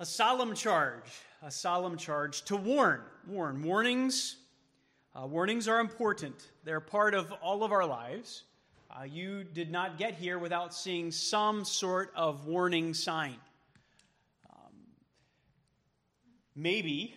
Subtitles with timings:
[0.00, 3.02] a solemn charge, a solemn charge to warn.
[3.28, 3.62] Warn.
[3.62, 4.36] Warnings,
[5.14, 6.34] uh, warnings are important.
[6.64, 8.44] They're part of all of our lives.
[8.90, 13.36] Uh, you did not get here without seeing some sort of warning sign.
[14.50, 14.72] Um,
[16.56, 17.14] maybe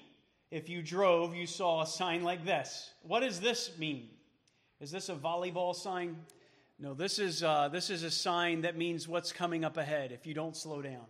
[0.51, 2.91] if you drove, you saw a sign like this.
[3.01, 4.09] What does this mean?
[4.81, 6.17] Is this a volleyball sign?
[6.79, 10.27] No, this is, uh, this is a sign that means what's coming up ahead if
[10.27, 11.05] you don't slow down.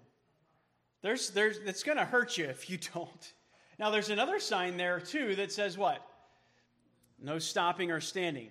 [1.04, 3.34] There's, there's, it's going to hurt you if you don't.
[3.78, 6.02] Now, there's another sign there, too, that says what?
[7.22, 8.50] No stopping or standing.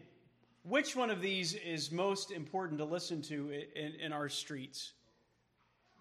[0.62, 4.92] Which one of these is most important to listen to in, in our streets?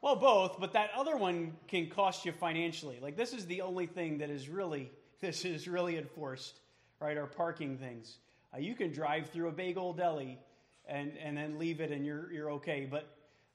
[0.02, 3.00] Well, both, but that other one can cost you financially.
[3.02, 6.60] Like, this is the only thing that is really, this is really enforced,
[7.00, 7.18] right?
[7.18, 8.18] Our parking things.
[8.54, 10.38] Uh, you can drive through a big old deli
[10.86, 12.88] and, and then leave it and you're, you're okay.
[12.90, 13.08] But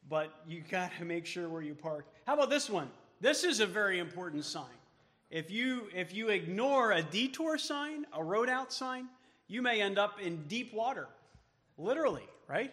[0.09, 2.07] but you got to make sure where you park.
[2.27, 2.91] How about this one?
[3.21, 4.65] This is a very important sign.
[5.31, 9.09] If you if you ignore a detour sign, a road out sign,
[9.49, 11.09] you may end up in deep water,
[11.79, 12.73] literally, right?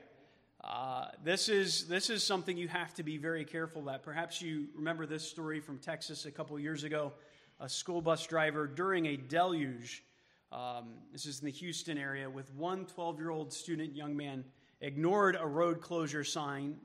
[0.63, 4.03] Uh, this is this is something you have to be very careful that.
[4.03, 7.11] Perhaps you remember this story from Texas a couple years ago.
[7.59, 10.03] A school bus driver during a deluge.
[10.51, 14.43] Um, this is in the Houston area with one 12 year old student young man
[14.81, 16.75] ignored a road closure sign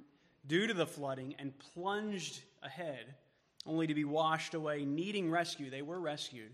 [0.48, 3.14] due to the flooding and plunged ahead,
[3.66, 5.70] only to be washed away, needing rescue.
[5.70, 6.50] They were rescued,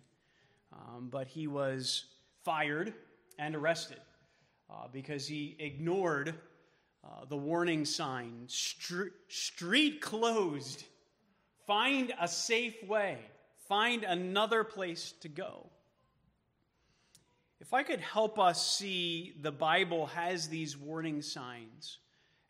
[0.72, 2.04] um, but he was
[2.44, 2.92] fired
[3.38, 4.00] and arrested
[4.68, 6.34] uh, because he ignored
[7.04, 10.84] uh, the warning sign street, street closed,
[11.66, 13.18] find a safe way,
[13.68, 15.66] find another place to go.
[17.60, 21.98] If I could help us see the Bible has these warning signs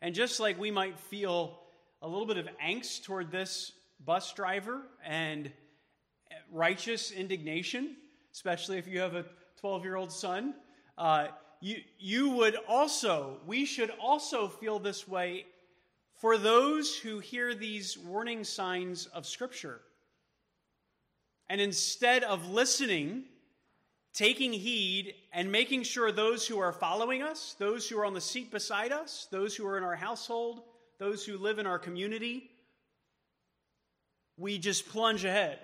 [0.05, 1.57] and just like we might feel
[2.03, 3.71] a little bit of angst toward this
[4.05, 5.51] bus driver and
[6.51, 7.95] righteous indignation,
[8.31, 9.25] especially if you have a
[9.61, 10.53] 12 year old son,
[10.99, 15.47] uh, you, you would also, we should also feel this way
[16.21, 19.81] for those who hear these warning signs of Scripture.
[21.49, 23.23] And instead of listening
[24.15, 28.21] taking heed and making sure those who are following us, those who are on the
[28.21, 30.61] seat beside us, those who are in our household,
[30.97, 32.49] those who live in our community,
[34.37, 35.59] we just plunge ahead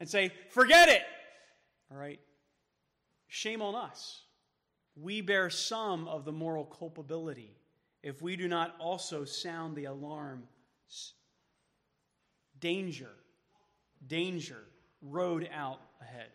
[0.00, 1.02] and say, forget it.
[1.92, 2.18] All right?
[3.28, 4.22] Shame on us.
[4.96, 7.54] We bear some of the moral culpability
[8.02, 10.44] if we do not also sound the alarm.
[12.58, 13.10] Danger,
[14.06, 14.62] danger,
[15.02, 16.28] road out ahead.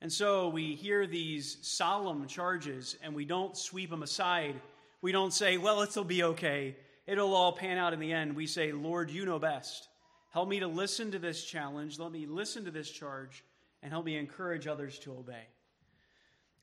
[0.00, 4.54] And so we hear these solemn charges and we don't sweep them aside.
[5.02, 6.76] We don't say, well, it'll be okay.
[7.06, 8.36] It'll all pan out in the end.
[8.36, 9.88] We say, Lord, you know best.
[10.30, 11.98] Help me to listen to this challenge.
[11.98, 13.42] Let me listen to this charge
[13.82, 15.46] and help me encourage others to obey.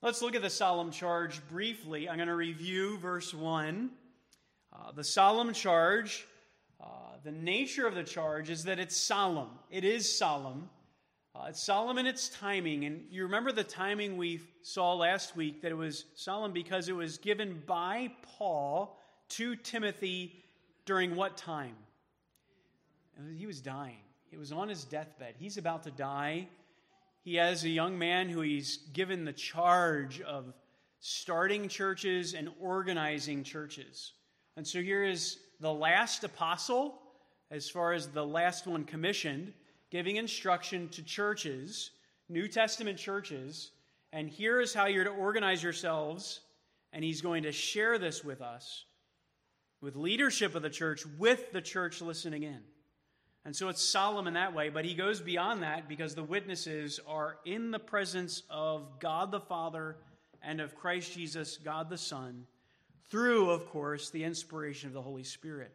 [0.02, 2.08] Let's look at the solemn charge briefly.
[2.08, 3.90] I'm going to review verse 1.
[4.72, 6.26] Uh, the solemn charge,
[6.80, 6.86] uh,
[7.24, 9.50] the nature of the charge is that it's solemn.
[9.72, 10.70] It is solemn.
[11.38, 11.52] Uh,
[11.98, 12.86] in its timing.
[12.86, 16.96] And you remember the timing we saw last week that it was solemn because it
[16.96, 18.98] was given by Paul
[19.30, 20.46] to Timothy
[20.86, 21.76] during what time?
[23.38, 23.98] He was dying.
[24.30, 25.36] He was on his deathbed.
[25.38, 26.48] He's about to die.
[27.24, 30.54] He has a young man who he's given the charge of
[31.00, 34.14] starting churches and organizing churches.
[34.56, 37.02] And so here is the last apostle,
[37.52, 39.54] as far as the last one commissioned
[39.92, 41.92] giving instruction to churches,
[42.30, 43.72] New Testament churches,
[44.16, 46.40] and here is how you're to organize yourselves.
[46.94, 48.86] And he's going to share this with us,
[49.82, 52.62] with leadership of the church, with the church listening in.
[53.44, 57.02] And so it's solemn in that way, but he goes beyond that because the witnesses
[57.06, 59.98] are in the presence of God the Father
[60.42, 62.46] and of Christ Jesus, God the Son,
[63.10, 65.74] through, of course, the inspiration of the Holy Spirit.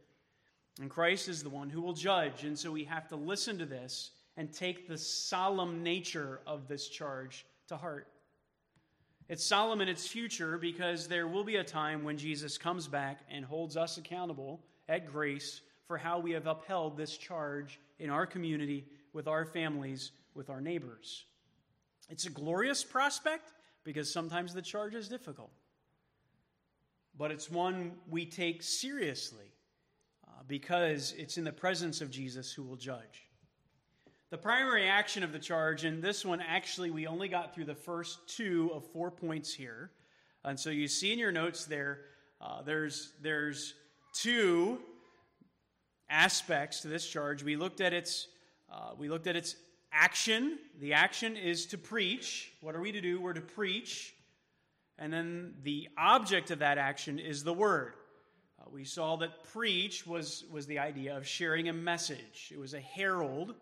[0.79, 2.45] And Christ is the one who will judge.
[2.45, 6.89] And so we have to listen to this and take the solemn nature of this
[6.89, 8.09] charge to heart.
[9.29, 13.21] It's solemn in its future because there will be a time when Jesus comes back
[13.31, 18.27] and holds us accountable at grace for how we have upheld this charge in our
[18.27, 21.25] community, with our families, with our neighbors.
[22.09, 23.53] It's a glorious prospect
[23.85, 25.51] because sometimes the charge is difficult,
[27.17, 29.53] but it's one we take seriously
[30.51, 33.29] because it's in the presence of Jesus who will judge.
[34.29, 37.75] The primary action of the charge, and this one actually we only got through the
[37.75, 39.91] first two of four points here.
[40.45, 42.01] And so you see in your notes there,
[42.41, 43.75] uh, there's, there's
[44.13, 44.79] two
[46.11, 47.43] aspects to this charge.
[47.43, 48.29] We looked at its
[48.73, 49.57] Uh, we looked at its
[49.91, 50.59] action.
[50.79, 52.53] The action is to preach.
[52.61, 53.21] What are we to do?
[53.21, 54.15] We're to preach.
[54.97, 57.95] And then the object of that action is the word.
[58.73, 62.81] We saw that preach was, was the idea of sharing a message, it was a
[62.81, 63.55] herald.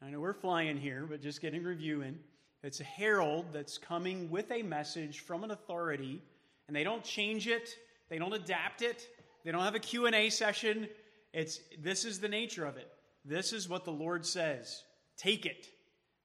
[0.00, 2.20] I know we're flying here, but just getting review in.
[2.62, 6.22] It's a herald that's coming with a message from an authority,
[6.66, 7.70] and they don't change it,
[8.08, 9.08] they don't adapt it,
[9.44, 10.88] they don't have a Q&A session.
[11.32, 12.88] It's this is the nature of it.
[13.24, 14.82] This is what the Lord says.
[15.16, 15.68] Take it.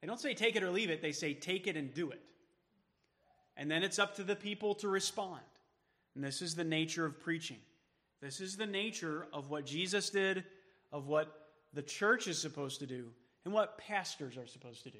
[0.01, 2.21] They don't say take it or leave it, they say take it and do it.
[3.55, 5.41] And then it's up to the people to respond.
[6.15, 7.57] And this is the nature of preaching.
[8.23, 10.45] This is the nature of what Jesus did,
[10.93, 13.09] of what the church is supposed to do,
[13.43, 14.99] and what pastors are supposed to do.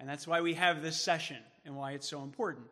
[0.00, 1.36] And that's why we have this session
[1.66, 2.64] and why it's so important.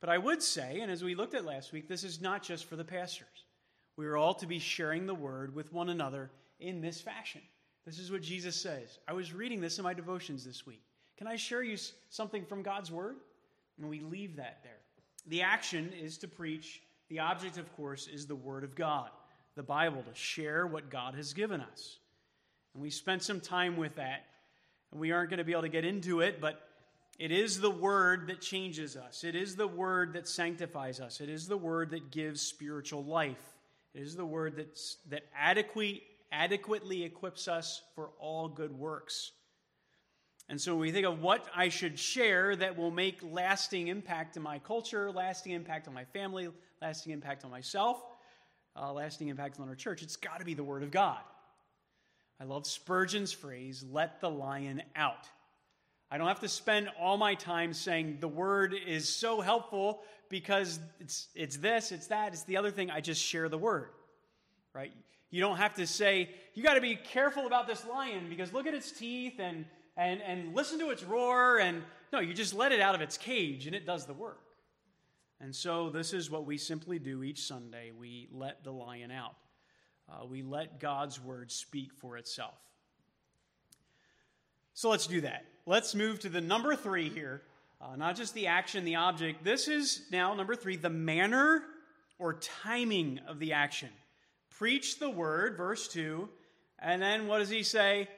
[0.00, 2.64] But I would say, and as we looked at last week, this is not just
[2.64, 3.44] for the pastors.
[3.96, 7.40] We are all to be sharing the word with one another in this fashion.
[7.86, 8.98] This is what Jesus says.
[9.06, 10.82] I was reading this in my devotions this week.
[11.16, 11.76] Can I share you
[12.10, 13.14] something from God's word?
[13.78, 14.80] And we leave that there.
[15.28, 16.82] The action is to preach.
[17.10, 19.10] The object, of course, is the word of God,
[19.56, 21.98] the Bible, to share what God has given us.
[22.74, 24.26] And we spent some time with that.
[24.92, 26.60] And we aren't going to be able to get into it, but
[27.18, 29.24] it is the word that changes us.
[29.24, 31.20] It is the word that sanctifies us.
[31.20, 33.40] It is the word that gives spiritual life.
[33.94, 39.32] It is the word that's, that adequate, adequately equips us for all good works.
[40.48, 44.36] And so when we think of what I should share that will make lasting impact
[44.36, 46.48] in my culture, lasting impact on my family,
[46.80, 48.02] lasting impact on myself,
[48.76, 51.18] uh, lasting impact on our church, it's got to be the Word of God.
[52.40, 55.28] I love Spurgeon's phrase, let the lion out.
[56.10, 60.78] I don't have to spend all my time saying the Word is so helpful because
[61.00, 62.90] it's, it's this, it's that, it's the other thing.
[62.90, 63.90] I just share the Word,
[64.74, 64.92] right?
[65.30, 68.66] You don't have to say, you got to be careful about this lion because look
[68.66, 69.64] at its teeth and
[69.96, 71.58] and, and listen to its roar.
[71.58, 71.82] And
[72.12, 74.40] no, you just let it out of its cage and it does the work.
[75.40, 77.90] And so this is what we simply do each Sunday.
[77.96, 79.34] We let the lion out.
[80.08, 82.54] Uh, we let God's word speak for itself.
[84.74, 85.44] So let's do that.
[85.66, 87.42] Let's move to the number three here.
[87.80, 89.44] Uh, not just the action, the object.
[89.44, 91.62] This is now number three the manner
[92.18, 93.90] or timing of the action.
[94.50, 96.28] Preach the word, verse 2.
[96.78, 98.08] And then what does he say?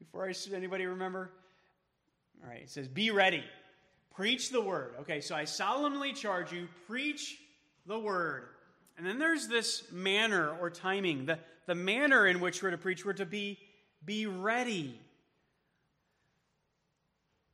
[0.00, 1.30] before I anybody remember?
[2.42, 3.44] All right, it says, Be ready.
[4.20, 4.92] Preach the word.
[5.00, 7.38] Okay, so I solemnly charge you, preach
[7.86, 8.48] the word.
[8.98, 11.24] And then there's this manner or timing.
[11.24, 13.58] The, the manner in which we're to preach, we're to be,
[14.04, 15.00] be ready.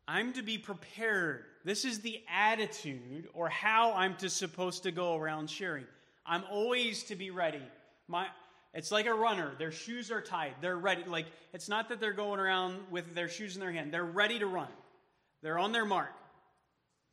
[0.08, 1.44] I'm to be prepared.
[1.64, 5.86] This is the attitude or how I'm to supposed to go around sharing.
[6.26, 7.62] I'm always to be ready.
[8.08, 8.26] My
[8.74, 9.52] it's like a runner.
[9.56, 10.54] Their shoes are tied.
[10.60, 11.04] They're ready.
[11.06, 13.94] Like, it's not that they're going around with their shoes in their hand.
[13.94, 14.66] They're ready to run.
[15.42, 16.10] They're on their mark.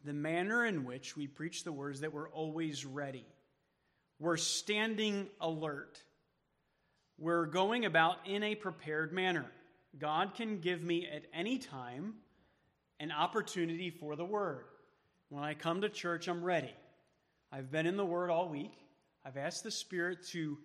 [0.04, 3.26] The manner in which we preach the words that we're always ready.
[4.20, 6.02] We're standing alert.
[7.18, 9.46] We're going about in a prepared manner.
[9.98, 12.16] God can give me at any time
[13.00, 14.66] an opportunity for the word.
[15.30, 16.74] When I come to church, I'm ready.
[17.52, 18.74] I've been in the word all week.
[19.26, 20.58] I've asked the Spirit to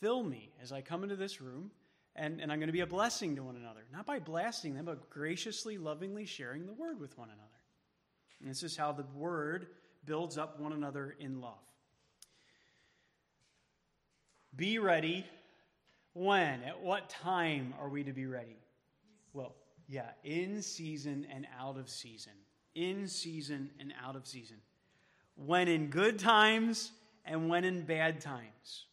[0.00, 1.70] fill me as I come into this room,
[2.16, 3.84] and, and I'm going to be a blessing to one another.
[3.92, 7.51] Not by blasting them, but graciously, lovingly sharing the word with one another.
[8.42, 9.68] And this is how the word
[10.04, 11.62] builds up one another in love.
[14.56, 15.24] Be ready.
[16.12, 16.62] When?
[16.64, 18.56] At what time are we to be ready?
[19.32, 19.54] Well,
[19.88, 22.32] yeah, in season and out of season.
[22.74, 24.56] In season and out of season.
[25.36, 26.90] When in good times
[27.24, 28.86] and when in bad times.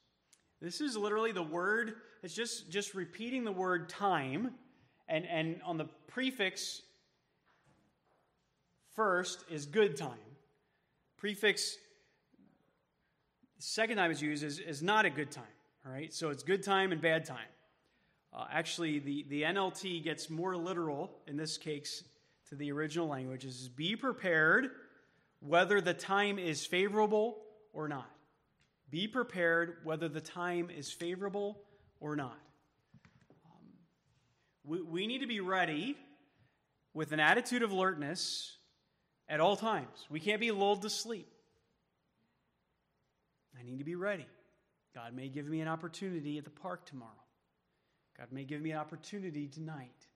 [0.62, 4.52] This is literally the word, it's just, just repeating the word time.
[5.08, 6.84] And, and on the prefix
[9.00, 10.12] first is good time.
[11.16, 11.78] Prefix
[13.58, 15.56] second time it's used is, is not a good time.
[15.86, 17.48] All right, so it's good time and bad time.
[18.34, 22.04] Uh, actually, the, the NLT gets more literal in this case
[22.50, 23.46] to the original language.
[23.46, 24.72] Is be prepared
[25.40, 27.38] whether the time is favorable
[27.72, 28.12] or not.
[28.90, 31.62] Be prepared whether the time is favorable
[32.02, 32.38] or not.
[33.46, 33.66] Um,
[34.66, 35.96] we, we need to be ready
[36.94, 38.58] with an attitude of alertness
[39.30, 40.08] at all times.
[40.10, 41.30] We can't be lulled to sleep.
[43.58, 44.28] I need to be ready.
[44.96, 47.12] God may give me an opportunity at the park tomorrow.
[48.18, 50.08] God may give me an opportunity tonight.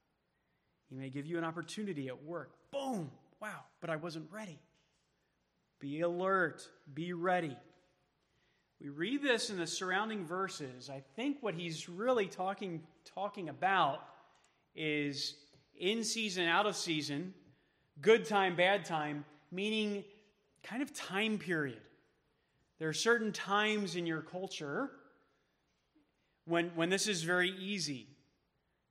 [0.89, 2.51] He may give you an opportunity at work.
[2.71, 3.11] Boom!
[3.39, 4.59] Wow, but I wasn't ready.
[5.79, 6.67] Be alert.
[6.93, 7.55] Be ready.
[8.81, 10.89] We read this in the surrounding verses.
[10.89, 14.01] I think what he's really talking, talking about
[14.75, 15.35] is
[15.77, 17.33] in season, out of season,
[18.01, 20.03] good time, bad time, meaning
[20.63, 21.81] kind of time period.
[22.79, 24.91] There are certain times in your culture
[26.45, 28.07] when, when this is very easy.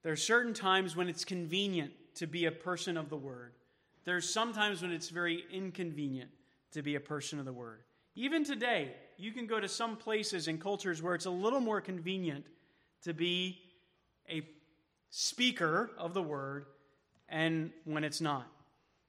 [0.02, 3.52] There are certain times when it's convenient to be a person of the word.
[4.04, 6.30] There's sometimes when it's very inconvenient
[6.72, 7.82] to be a person of the word.
[8.14, 11.80] Even today, you can go to some places and cultures where it's a little more
[11.80, 12.44] convenient
[13.04, 13.58] to be
[14.28, 14.42] a
[15.10, 16.66] speaker of the word
[17.28, 18.46] and when it's not.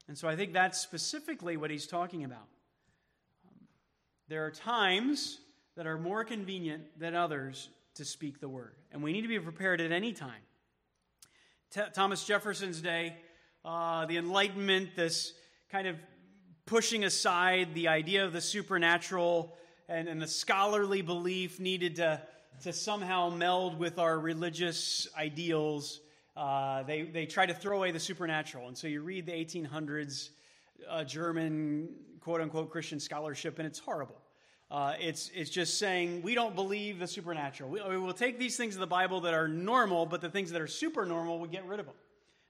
[0.08, 2.48] And so I think that's specifically what he's talking about.
[3.48, 3.68] Um,
[4.28, 5.40] there are times
[5.76, 9.40] that are more convenient than others to speak the word, and we need to be
[9.40, 10.42] prepared at any time.
[11.72, 13.16] T- Thomas Jefferson's day,
[13.66, 15.34] uh, the Enlightenment, this
[15.72, 15.96] kind of
[16.66, 19.56] pushing aside the idea of the supernatural
[19.90, 22.22] and, and the scholarly belief needed to,
[22.64, 26.00] to somehow meld with our religious ideals.
[26.36, 28.68] Uh, they, they try to throw away the supernatural.
[28.68, 30.30] And so you read the 1800s
[30.90, 34.18] uh, German quote unquote Christian scholarship, and it's horrible.
[34.72, 37.70] Uh, it's, it's just saying we don't believe the supernatural.
[37.70, 40.52] We, we will take these things in the Bible that are normal, but the things
[40.52, 41.96] that are super normal, we get rid of them.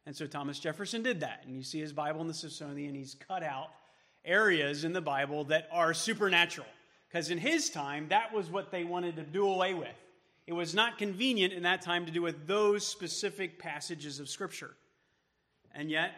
[0.05, 1.43] And so Thomas Jefferson did that.
[1.45, 3.69] And you see his Bible in the Smithsonian, he's cut out
[4.25, 6.67] areas in the Bible that are supernatural.
[7.09, 9.95] Because in his time, that was what they wanted to do away with.
[10.45, 14.75] It was not convenient in that time to do with those specific passages of Scripture.
[15.73, 16.11] And yet,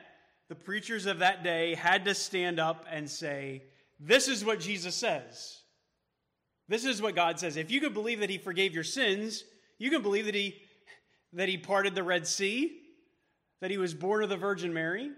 [0.48, 3.64] the preachers of that day had to stand up and say,
[4.00, 5.62] This is what Jesus says.
[6.68, 7.58] This is what God says.
[7.58, 9.44] If you could believe that He forgave your sins,
[9.78, 10.62] you can believe that He,
[11.34, 12.80] that he parted the Red Sea,
[13.62, 15.12] that He was born of the Virgin Mary,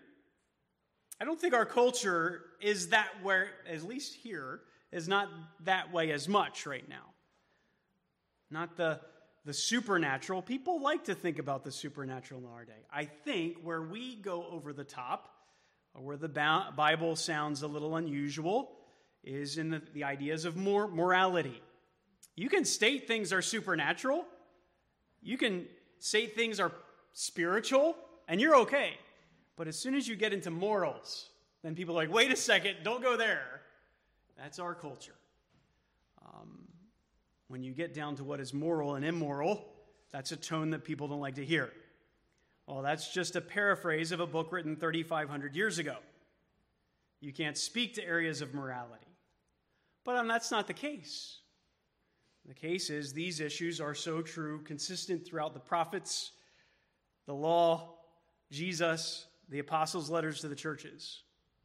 [1.19, 4.61] I don't think our culture is that where, at least here,
[4.91, 5.29] is not
[5.63, 7.13] that way as much right now.
[8.49, 8.99] Not the,
[9.45, 10.41] the supernatural.
[10.41, 12.85] People like to think about the supernatural in our day.
[12.91, 15.29] I think where we go over the top,
[15.93, 18.71] or where the Bible sounds a little unusual,
[19.23, 21.61] is in the, the ideas of more morality.
[22.35, 24.25] You can state things are supernatural,
[25.21, 25.65] you can
[25.99, 26.71] say things are
[27.13, 27.95] spiritual,
[28.27, 28.91] and you're okay.
[29.55, 31.29] But as soon as you get into morals,
[31.63, 33.61] then people are like, wait a second, don't go there.
[34.37, 35.15] That's our culture.
[37.47, 39.65] When you get down to what is moral and immoral,
[40.11, 41.71] that's a tone that people don't like to hear.
[42.67, 45.95] Well, that's just a paraphrase of a book written 3,500 years ago.
[47.21, 49.07] You can't speak to areas of morality.
[50.03, 51.39] But um, that's not the case.
[52.45, 56.31] The case is these issues are so true, consistent throughout the prophets,
[57.25, 57.95] the law,
[58.51, 61.23] Jesus, the apostles' letters to the churches.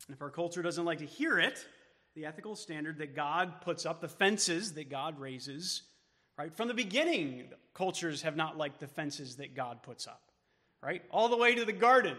[0.09, 1.65] And if our culture doesn't like to hear it,
[2.15, 5.83] the ethical standard that God puts up, the fences that God raises,
[6.39, 6.55] right?
[6.55, 10.23] From the beginning, cultures have not liked the fences that God puts up,
[10.83, 11.03] right?
[11.11, 12.17] All the way to the garden.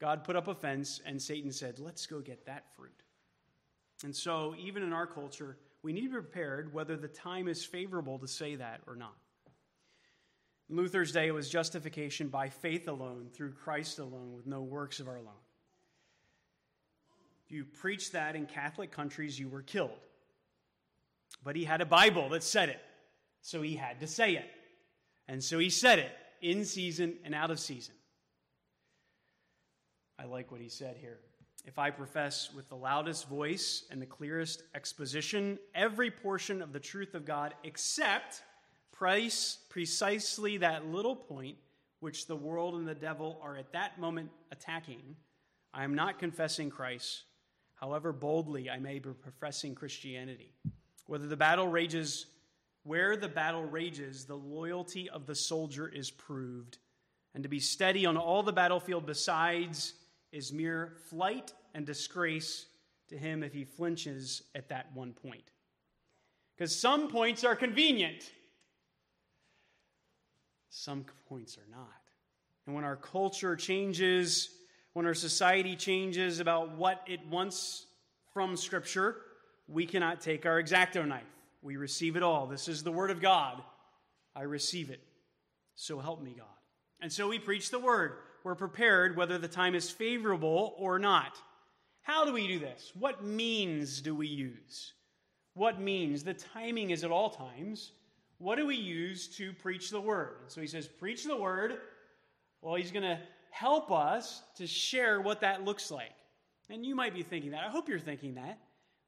[0.00, 3.02] God put up a fence, and Satan said, Let's go get that fruit.
[4.04, 7.64] And so, even in our culture, we need to be prepared whether the time is
[7.64, 9.16] favorable to say that or not.
[10.68, 15.16] Luther's day was justification by faith alone, through Christ alone, with no works of our
[15.16, 15.47] own.
[17.48, 19.98] You preach that in Catholic countries, you were killed.
[21.42, 22.80] But he had a Bible that said it,
[23.42, 24.50] so he had to say it.
[25.28, 27.94] And so he said it in season and out of season.
[30.18, 31.18] I like what he said here.
[31.64, 36.80] If I profess with the loudest voice and the clearest exposition every portion of the
[36.80, 38.42] truth of God except
[38.92, 41.56] precisely that little point
[42.00, 45.16] which the world and the devil are at that moment attacking,
[45.74, 47.24] I am not confessing Christ,
[47.80, 50.52] however boldly I may be professing Christianity.
[51.06, 52.26] Whether the battle rages,
[52.82, 56.78] where the battle rages, the loyalty of the soldier is proved.
[57.34, 59.94] And to be steady on all the battlefield besides
[60.32, 62.66] is mere flight and disgrace
[63.08, 65.50] to him if he flinches at that one point.
[66.56, 68.30] Because some points are convenient
[70.70, 71.88] some points are not.
[72.66, 74.50] And when our culture changes,
[74.98, 77.86] when our society changes about what it wants
[78.34, 79.14] from Scripture,
[79.68, 81.22] we cannot take our X-Acto knife.
[81.62, 82.48] We receive it all.
[82.48, 83.62] This is the Word of God.
[84.34, 84.98] I receive it.
[85.76, 86.48] So help me, God.
[87.00, 88.14] And so we preach the Word.
[88.42, 91.40] We're prepared whether the time is favorable or not.
[92.02, 92.90] How do we do this?
[92.98, 94.94] What means do we use?
[95.54, 96.24] What means?
[96.24, 97.92] The timing is at all times
[98.38, 100.38] what do we use to preach the word?
[100.42, 101.74] And so he says, Preach the word.
[102.62, 106.12] Well, he's going to help us to share what that looks like.
[106.70, 107.64] And you might be thinking that.
[107.64, 108.58] I hope you're thinking that.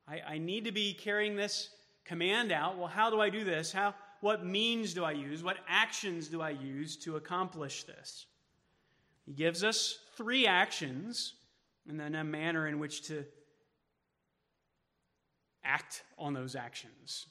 [0.09, 1.69] I, I need to be carrying this
[2.05, 2.79] command out.
[2.79, 3.73] Well, how do I do this?
[3.73, 5.43] How, what means do I use?
[5.43, 8.27] What actions do I use to accomplish this?
[9.27, 11.35] He gives us three actions
[11.89, 13.25] and then a manner in which to
[15.65, 17.27] act on those actions.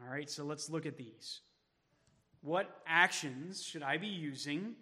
[0.00, 1.40] All right, so let's look at these.
[2.40, 4.74] What actions should I be using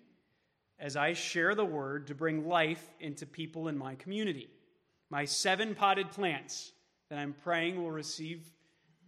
[0.80, 4.48] as I share the word to bring life into people in my community?
[5.10, 6.72] My seven potted plants
[7.10, 8.44] that I'm praying will receive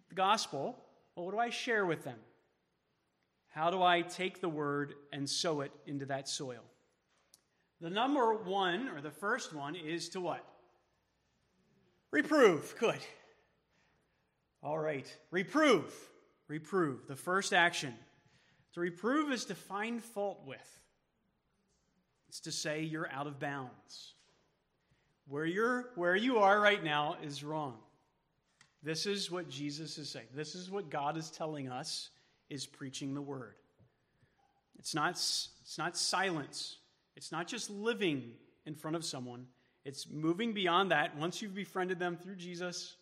[0.08, 0.76] the gospel.
[1.16, 2.18] Well, what do I share with them?
[3.48, 6.62] How do I take the word and sow it into that soil?
[7.80, 10.44] The number one, or the first one, is to what?
[12.10, 12.74] Reprove.
[12.78, 13.00] Good.
[14.62, 15.06] All right.
[15.30, 15.92] Reprove.
[16.48, 17.06] Reprove.
[17.08, 17.94] The first action.
[18.74, 20.78] To reprove is to find fault with.
[22.32, 24.14] It's to say you're out of bounds.
[25.28, 27.76] Where you're where you are right now is wrong.
[28.82, 30.28] This is what Jesus is saying.
[30.34, 32.08] This is what God is telling us
[32.48, 33.56] is preaching the word.
[34.78, 36.78] It's not, it's not silence.
[37.16, 38.32] It's not just living
[38.64, 39.44] in front of someone.
[39.84, 41.14] It's moving beyond that.
[41.18, 42.96] Once you've befriended them through Jesus,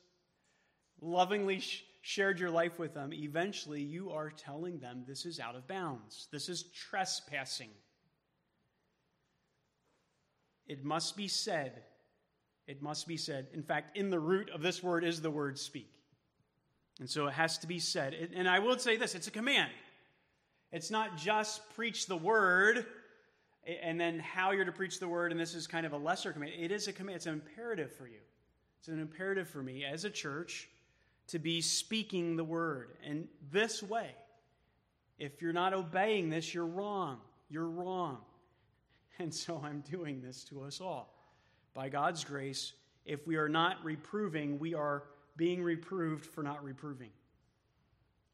[1.00, 5.54] lovingly sh- shared your life with them, eventually you are telling them this is out
[5.54, 6.26] of bounds.
[6.32, 7.70] This is trespassing.
[10.66, 11.82] It must be said.
[12.66, 13.48] It must be said.
[13.52, 15.90] In fact, in the root of this word is the word speak.
[17.00, 18.14] And so it has to be said.
[18.34, 19.70] And I will say this it's a command.
[20.72, 22.86] It's not just preach the word
[23.82, 26.32] and then how you're to preach the word, and this is kind of a lesser
[26.32, 26.52] command.
[26.58, 28.20] It is a command, it's an imperative for you.
[28.78, 30.68] It's an imperative for me as a church
[31.28, 32.92] to be speaking the word.
[33.04, 34.10] And this way,
[35.18, 37.18] if you're not obeying this, you're wrong.
[37.50, 38.18] You're wrong.
[39.20, 41.14] And so I'm doing this to us all.
[41.74, 42.72] By God's grace,
[43.04, 45.02] if we are not reproving, we are
[45.36, 47.10] being reproved for not reproving.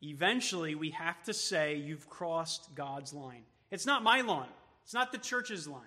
[0.01, 3.43] Eventually, we have to say, You've crossed God's line.
[3.73, 4.49] It's not my line,
[4.85, 5.83] it's not the church's line.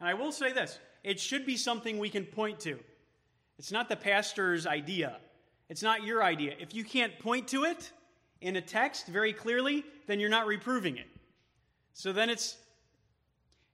[0.00, 2.78] And I will say this it should be something we can point to.
[3.58, 5.16] It's not the pastor's idea,
[5.70, 6.54] it's not your idea.
[6.60, 7.90] If you can't point to it
[8.42, 11.08] in a text very clearly, then you're not reproving it.
[11.94, 12.56] So then it's,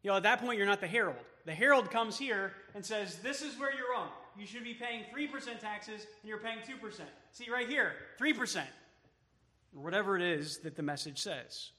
[0.02, 1.16] you know, at that point, you're not the herald.
[1.44, 4.08] The herald comes here and says, This is where you're wrong.
[4.38, 7.00] You should be paying 3% taxes and you're paying 2%.
[7.32, 8.62] See right here, 3%.
[9.76, 11.70] Or whatever it is that the message says.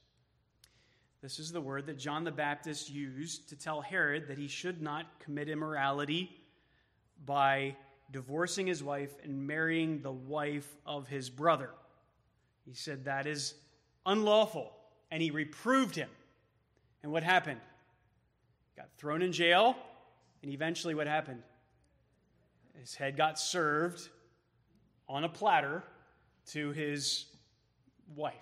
[1.22, 4.82] This is the word that John the Baptist used to tell Herod that he should
[4.82, 6.32] not commit immorality
[7.26, 7.76] by
[8.12, 11.72] divorcing his wife and marrying the wife of his brother.
[12.66, 13.54] He said that is
[14.06, 14.72] unlawful,
[15.12, 16.10] and he reproved him.
[17.04, 17.60] And what happened?
[19.00, 19.78] Thrown in jail,
[20.44, 21.42] and eventually what happened?
[22.78, 24.10] His head got served
[25.08, 25.84] on a platter
[26.48, 27.26] to his
[28.14, 28.36] wife.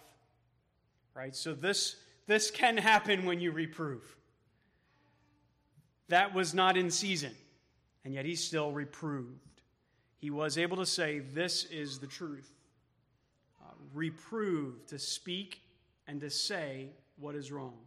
[1.13, 1.35] Right?
[1.35, 4.15] So this this can happen when you reprove.
[6.09, 7.33] That was not in season,
[8.03, 9.61] and yet he still reproved.
[10.17, 12.51] He was able to say, This is the truth.
[13.61, 15.61] Uh, reprove, to speak
[16.07, 16.89] and to say
[17.19, 17.77] what is wrong.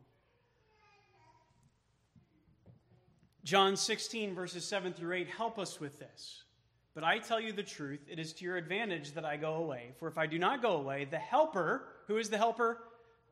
[3.45, 6.43] John 16, verses 7 through 8 help us with this.
[6.95, 9.93] But I tell you the truth, it is to your advantage that I go away.
[9.99, 12.79] For if I do not go away, the Helper, who is the Helper?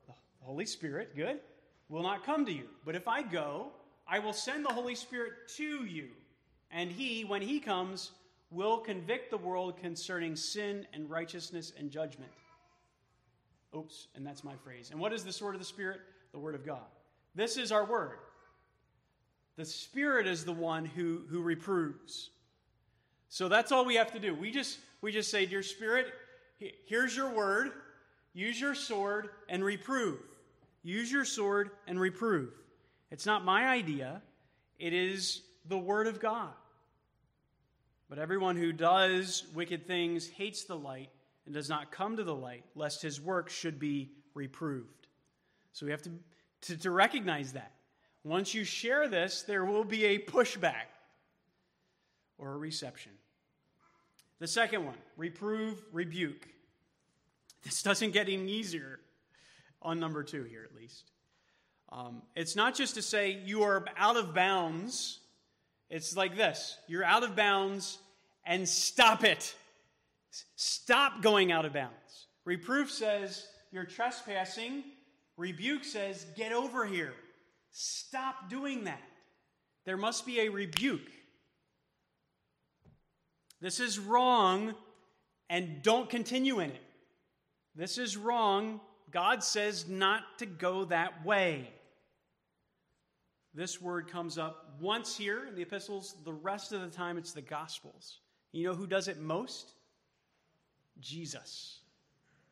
[0.06, 1.40] The Holy Spirit, good,
[1.88, 2.68] will not come to you.
[2.84, 3.68] But if I go,
[4.06, 6.08] I will send the Holy Spirit to you.
[6.70, 8.12] And he, when he comes,
[8.50, 12.30] will convict the world concerning sin and righteousness and judgment.
[13.76, 14.90] Oops, and that's my phrase.
[14.90, 16.00] And what is the sword of the Spirit?
[16.32, 16.86] The Word of God.
[17.34, 18.18] This is our word.
[19.58, 22.30] The Spirit is the one who, who reproves.
[23.28, 24.32] So that's all we have to do.
[24.32, 26.06] We just we just say, "Dear Spirit,
[26.86, 27.72] here's your word.
[28.32, 30.20] Use your sword and reprove.
[30.84, 32.52] Use your sword and reprove."
[33.10, 34.22] It's not my idea.
[34.78, 36.52] It is the word of God.
[38.08, 41.10] But everyone who does wicked things hates the light
[41.46, 45.08] and does not come to the light, lest his work should be reproved.
[45.72, 46.10] So we have to,
[46.62, 47.72] to, to recognize that.
[48.28, 50.84] Once you share this, there will be a pushback
[52.36, 53.12] or a reception.
[54.38, 56.46] The second one reprove, rebuke.
[57.64, 59.00] This doesn't get any easier
[59.80, 61.10] on number two here, at least.
[61.90, 65.20] Um, it's not just to say you are out of bounds,
[65.88, 67.96] it's like this you're out of bounds
[68.44, 69.54] and stop it.
[70.54, 72.26] Stop going out of bounds.
[72.44, 74.84] Reproof says you're trespassing,
[75.38, 77.14] rebuke says get over here.
[77.80, 79.00] Stop doing that.
[79.84, 81.12] There must be a rebuke.
[83.60, 84.74] This is wrong,
[85.48, 86.82] and don't continue in it.
[87.76, 88.80] This is wrong.
[89.12, 91.70] God says not to go that way.
[93.54, 97.32] This word comes up once here in the epistles, the rest of the time it's
[97.32, 98.18] the gospels.
[98.50, 99.70] You know who does it most?
[100.98, 101.78] Jesus.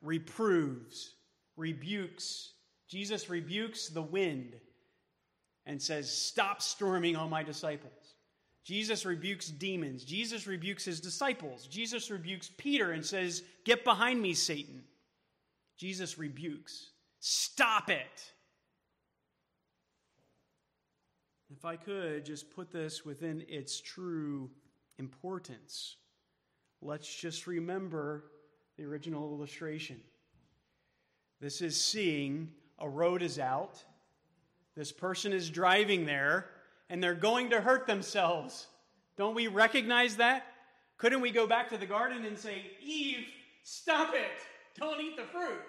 [0.03, 1.15] Reproves,
[1.57, 2.53] rebukes.
[2.87, 4.61] Jesus rebukes the wind
[5.67, 8.15] and says, Stop storming on my disciples.
[8.65, 10.05] Jesus rebukes demons.
[10.05, 11.67] Jesus rebukes his disciples.
[11.67, 14.83] Jesus rebukes Peter and says, Get behind me, Satan.
[15.77, 16.91] Jesus rebukes.
[17.21, 18.33] Stop it.
[21.51, 24.51] If I could just put this within its true
[24.99, 25.97] importance,
[26.83, 28.25] let's just remember
[28.77, 30.01] the original illustration.
[31.41, 33.83] This is seeing a road is out,
[34.77, 36.47] this person is driving there,
[36.91, 38.67] and they're going to hurt themselves.
[39.17, 40.45] Don't we recognize that?
[40.99, 43.27] Couldn't we go back to the garden and say, Eve,
[43.63, 44.31] stop it!
[44.79, 45.61] Don't eat the fruit.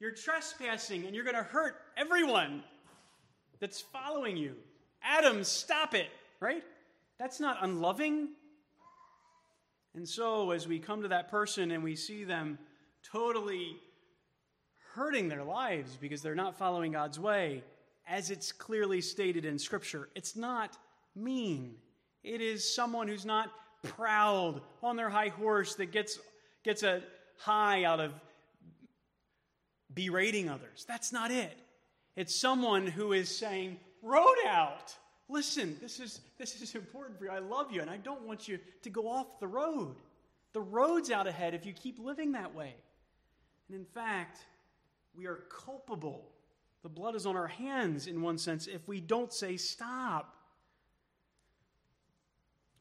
[0.00, 2.62] You're trespassing and you're going to hurt everyone
[3.60, 4.54] that's following you.
[5.02, 6.08] Adam, stop it,
[6.40, 6.62] right?
[7.18, 8.28] That's not unloving.
[9.94, 12.58] And so, as we come to that person and we see them
[13.02, 13.76] totally
[14.94, 17.64] hurting their lives because they're not following God's way,
[18.08, 20.76] as it's clearly stated in Scripture, it's not
[21.14, 21.74] mean.
[22.24, 23.50] It is someone who's not
[23.82, 26.18] proud on their high horse that gets,
[26.64, 27.02] gets a
[27.38, 28.12] high out of
[29.92, 30.84] berating others.
[30.88, 31.56] That's not it.
[32.16, 34.94] It's someone who is saying, Road out.
[35.28, 37.30] Listen, this is, this is important for you.
[37.30, 39.96] I love you, and I don't want you to go off the road.
[40.52, 42.74] The road's out ahead if you keep living that way.
[43.68, 44.38] And in fact,
[45.14, 46.24] we are culpable.
[46.82, 50.34] The blood is on our hands, in one sense, if we don't say stop.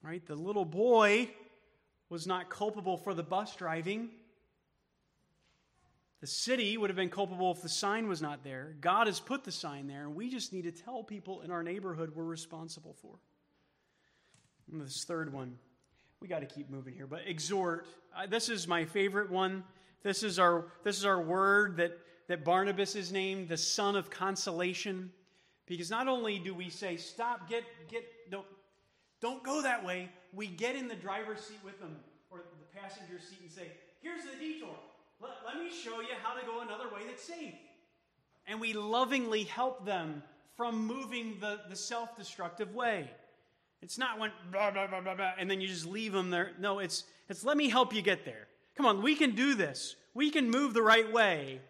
[0.01, 0.25] Right?
[0.25, 1.29] The little boy
[2.09, 4.09] was not culpable for the bus driving.
[6.21, 8.75] The city would have been culpable if the sign was not there.
[8.81, 11.61] God has put the sign there, and we just need to tell people in our
[11.61, 13.19] neighborhood we're responsible for.
[14.71, 15.57] And this third one,
[16.19, 17.85] we got to keep moving here, but exhort.
[18.15, 19.63] Uh, this is my favorite one.
[20.03, 24.09] This is our this is our word that that Barnabas is named the son of
[24.09, 25.11] consolation,
[25.65, 28.45] because not only do we say stop, get get don't
[29.21, 30.09] don't go that way.
[30.33, 31.95] We get in the driver's seat with them
[32.29, 34.75] or the passenger seat and say, here's the detour.
[35.19, 37.55] Let, let me show you how to go another way that's safe.
[38.45, 40.21] And we lovingly help them
[40.55, 43.09] from moving the, the self destructive way.
[43.81, 46.51] It's not when blah, blah, blah, blah, blah, and then you just leave them there.
[46.59, 48.47] No, it's, it's let me help you get there.
[48.75, 49.95] Come on, we can do this.
[50.13, 51.61] We can move the right way.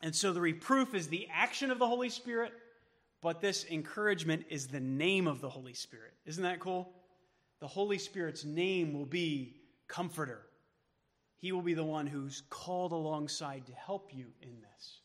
[0.00, 2.52] And so the reproof is the action of the Holy Spirit,
[3.20, 6.14] but this encouragement is the name of the Holy Spirit.
[6.24, 6.92] Isn't that cool?
[7.60, 9.56] The Holy Spirit's name will be
[9.88, 10.42] Comforter.
[11.40, 14.98] He will be the one who's called alongside to help you in this.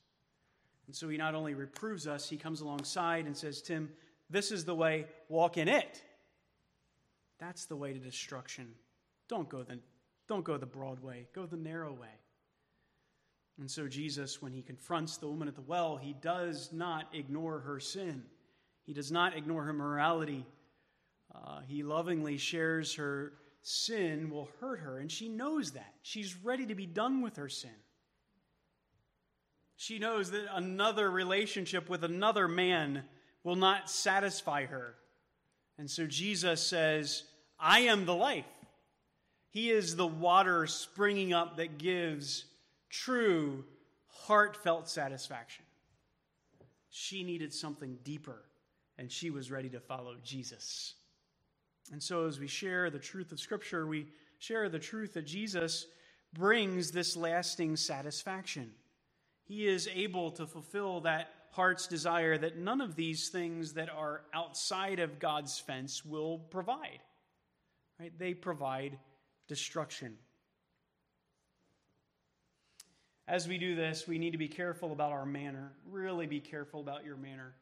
[0.87, 3.89] And so he not only reproves us, he comes alongside and says, Tim,
[4.29, 6.03] this is the way, walk in it.
[7.39, 8.73] That's the way to destruction.
[9.29, 9.79] Don't go the,
[10.27, 12.09] don't go the broad way, go the narrow way.
[13.59, 17.59] And so Jesus, when he confronts the woman at the well, he does not ignore
[17.59, 18.23] her sin.
[18.85, 20.45] He does not ignore her morality.
[21.33, 25.93] Uh, he lovingly shares her sin will hurt her, and she knows that.
[26.01, 27.71] She's ready to be done with her sin.
[29.77, 33.03] She knows that another relationship with another man
[33.43, 34.95] will not satisfy her.
[35.77, 37.23] And so Jesus says,
[37.59, 38.45] I am the life.
[39.49, 42.45] He is the water springing up that gives
[42.93, 43.65] true,
[44.07, 45.65] heartfelt satisfaction.
[46.91, 48.43] She needed something deeper,
[48.97, 50.93] and she was ready to follow Jesus.
[51.91, 55.87] And so, as we share the truth of Scripture, we share the truth that Jesus
[56.33, 58.71] brings this lasting satisfaction.
[59.43, 64.21] He is able to fulfill that heart's desire that none of these things that are
[64.33, 66.99] outside of God's fence will provide.
[67.99, 68.17] Right?
[68.17, 68.97] They provide
[69.47, 70.17] destruction.
[73.27, 75.71] As we do this, we need to be careful about our manner.
[75.89, 77.53] Really be careful about your manner.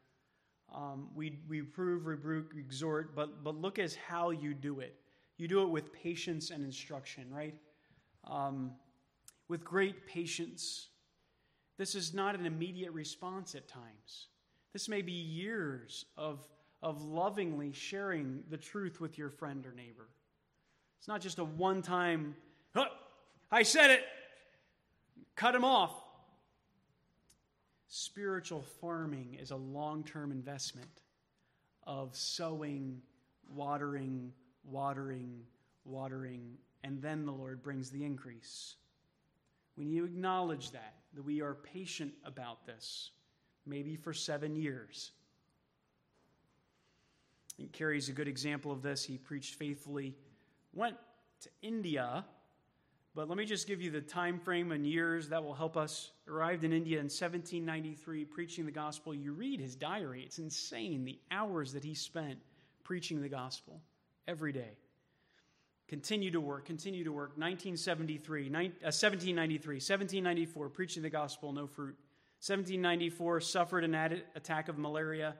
[0.74, 4.96] Um, we, we reprove, rebuke, exhort, but, but look as how you do it.
[5.36, 7.54] You do it with patience and instruction, right?
[8.24, 8.72] Um,
[9.48, 10.88] with great patience.
[11.78, 14.28] This is not an immediate response at times.
[14.72, 16.48] This may be years of,
[16.82, 20.08] of lovingly sharing the truth with your friend or neighbor.
[20.98, 22.34] It's not just a one time,
[22.76, 22.86] oh,
[23.50, 24.04] I said it,
[25.36, 25.92] cut him off.
[27.88, 31.02] Spiritual farming is a long term investment
[31.86, 33.02] of sowing,
[33.48, 34.32] watering,
[34.64, 35.42] watering,
[35.84, 38.76] watering, and then the Lord brings the increase.
[39.76, 43.10] We need to acknowledge that, that we are patient about this,
[43.66, 45.12] maybe for seven years.
[47.58, 49.04] And Carey's a good example of this.
[49.04, 50.16] He preached faithfully,
[50.72, 50.96] went
[51.42, 52.24] to India,
[53.14, 56.12] but let me just give you the time frame and years that will help us.
[56.26, 59.14] Arrived in India in 1793, preaching the gospel.
[59.14, 62.38] You read his diary, it's insane the hours that he spent
[62.84, 63.82] preaching the gospel
[64.26, 64.78] every day.
[65.88, 67.36] Continue to work, continue to work.
[67.36, 71.96] 1973, 1793, uh, 1794, preaching the gospel, no fruit.
[72.40, 73.94] 1794, suffered an
[74.34, 75.34] attack of malaria.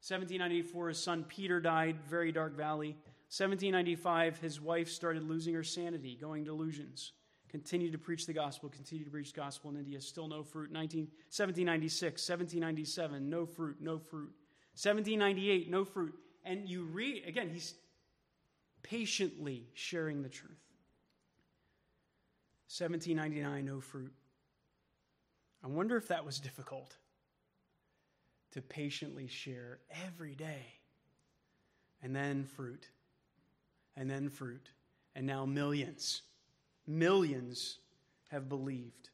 [0.00, 2.96] 1794, his son Peter died, very dark valley.
[3.30, 7.12] 1795, his wife started losing her sanity, going delusions.
[7.50, 10.70] Continued to preach the gospel, continued to preach gospel in India, still no fruit.
[10.70, 14.32] 19, 1796, 1797, no fruit, no fruit.
[14.74, 16.14] 1798, no fruit.
[16.44, 17.74] And you read, again, he's
[18.82, 20.58] patiently sharing the truth.
[22.68, 24.12] 1799, no fruit.
[25.64, 26.96] I wonder if that was difficult
[28.52, 30.66] to patiently share every day.
[32.02, 32.88] And then fruit.
[33.98, 34.70] And then fruit.
[35.16, 36.22] And now millions,
[36.86, 37.78] millions
[38.28, 39.10] have believed.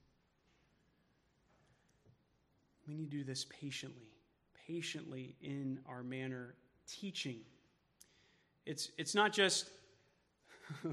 [2.86, 4.10] We need to do this patiently,
[4.66, 6.54] patiently in our manner,
[6.86, 7.40] teaching.
[8.66, 9.70] It's, it's not just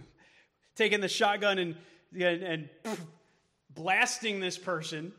[0.75, 1.75] taking the shotgun and,
[2.13, 2.69] and, and
[3.73, 5.11] blasting this person.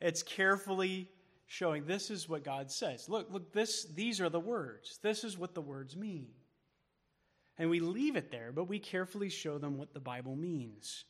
[0.00, 1.08] It's carefully
[1.46, 3.08] showing this is what God says.
[3.08, 5.00] Look, look, this, these are the words.
[5.02, 6.28] This is what the words mean.
[7.60, 11.04] And we leave it there, but we carefully show them what the Bible means.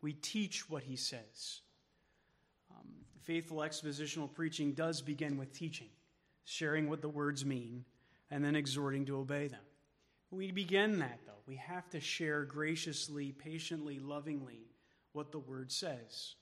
[0.00, 1.60] We teach what he says.
[2.70, 2.86] Um,
[3.22, 5.88] faithful expositional preaching does begin with teaching,
[6.44, 7.84] sharing what the words mean,
[8.30, 9.60] and then exhorting to obey them.
[10.30, 11.42] We begin that, though.
[11.48, 14.68] We have to share graciously, patiently, lovingly
[15.12, 16.36] what the word says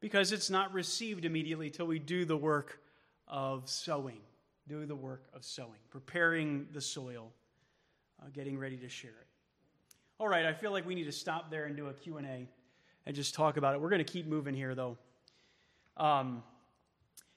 [0.00, 2.80] because it's not received immediately till we do the work
[3.28, 4.20] of sowing,
[4.66, 7.32] do the work of sowing, preparing the soil,
[8.20, 9.26] uh, getting ready to share it.
[10.18, 12.48] All right, I feel like we need to stop there and do a Q&A
[13.06, 13.80] and just talk about it.
[13.80, 14.98] We're going to keep moving here, though.
[15.96, 16.42] Um,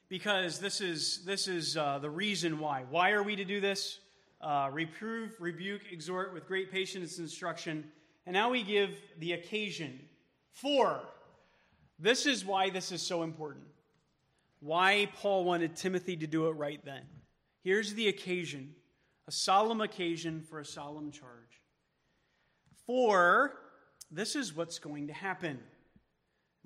[0.08, 2.84] because this is, this is uh, the reason why.
[2.90, 4.00] Why are we to do this?
[4.40, 7.84] Uh, reprove, rebuke, exhort with great patience and instruction.
[8.26, 9.98] And now we give the occasion
[10.52, 11.00] for
[11.98, 13.64] this is why this is so important.
[14.60, 17.02] Why Paul wanted Timothy to do it right then.
[17.62, 18.74] Here's the occasion
[19.26, 21.62] a solemn occasion for a solemn charge.
[22.86, 23.54] For
[24.10, 25.58] this is what's going to happen.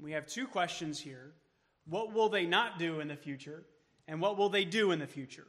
[0.00, 1.32] We have two questions here.
[1.86, 3.64] What will they not do in the future?
[4.06, 5.46] And what will they do in the future?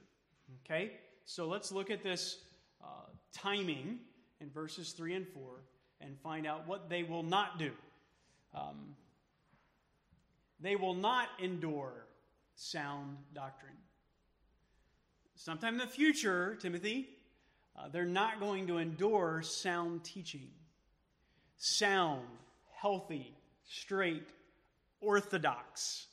[0.66, 0.92] Okay?
[1.26, 2.40] So let's look at this
[2.84, 4.00] uh, timing
[4.42, 5.64] in verses 3 and 4
[6.02, 7.72] and find out what they will not do.
[8.56, 8.96] Um,
[10.60, 12.06] they will not endure
[12.56, 13.78] sound doctrine.
[15.40, 17.08] Sometime in the future, Timothy,
[17.78, 20.50] uh, they're not going to endure sound teaching.
[21.56, 22.26] Sound,
[22.76, 23.34] healthy,
[23.66, 24.28] straight,
[25.00, 26.08] orthodox.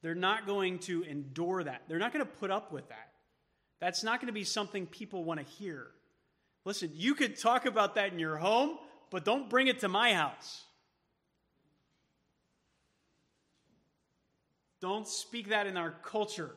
[0.00, 1.82] They're not going to endure that.
[1.88, 3.08] They're not going to put up with that.
[3.80, 5.88] That's not going to be something people want to hear.
[6.64, 8.78] Listen, you could talk about that in your home,
[9.10, 10.62] but don't bring it to my house.
[14.80, 16.54] Don't speak that in our culture.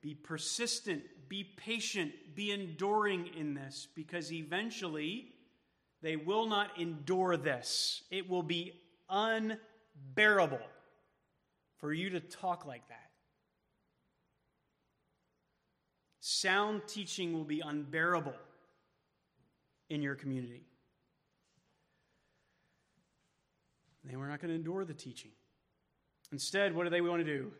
[0.00, 5.32] Be persistent, be patient, be enduring in this because eventually
[6.02, 8.02] they will not endure this.
[8.10, 8.72] It will be
[9.10, 10.60] unbearable
[11.78, 13.10] for you to talk like that.
[16.20, 18.34] Sound teaching will be unbearable
[19.88, 20.64] in your community.
[24.04, 25.32] They we're not going to endure the teaching.
[26.32, 27.52] Instead, what do they want to do?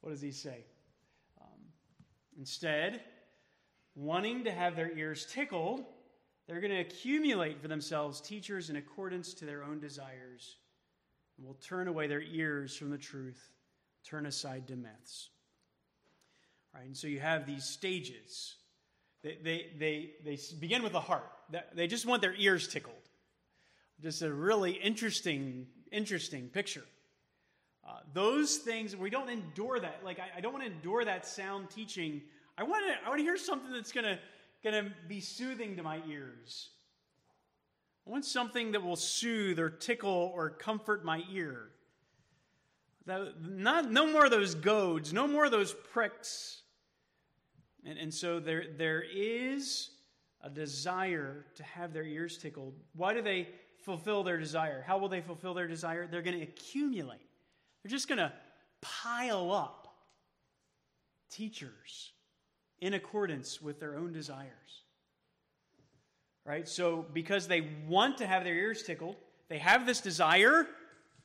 [0.00, 0.64] What does he say?
[2.38, 3.00] Instead,
[3.94, 5.84] wanting to have their ears tickled,
[6.46, 10.56] they're going to accumulate for themselves teachers in accordance to their own desires
[11.36, 13.52] and will turn away their ears from the truth,
[14.04, 15.30] turn aside to myths.
[16.74, 18.56] Right, and so you have these stages.
[19.22, 21.30] They, they, they, they begin with the heart.
[21.74, 22.94] They just want their ears tickled.
[24.00, 26.84] Just a really interesting, interesting picture.
[27.86, 30.00] Uh, those things, we don't endure that.
[30.04, 32.22] Like, I, I don't want to endure that sound teaching.
[32.56, 34.18] I want to, I want to hear something that's going to,
[34.70, 36.70] to be soothing to my ears.
[38.06, 41.70] I want something that will soothe or tickle or comfort my ear.
[43.06, 46.62] That, not, no more of those goads, no more of those pricks.
[47.84, 49.90] And, and so there, there is
[50.40, 52.74] a desire to have their ears tickled.
[52.94, 53.48] Why do they
[53.84, 54.84] fulfill their desire?
[54.86, 56.06] How will they fulfill their desire?
[56.06, 57.18] They're going to accumulate.
[57.82, 58.32] They're just going to
[58.80, 59.88] pile up
[61.30, 62.12] teachers
[62.80, 64.48] in accordance with their own desires.
[66.44, 66.68] Right?
[66.68, 69.16] So, because they want to have their ears tickled,
[69.48, 70.66] they have this desire,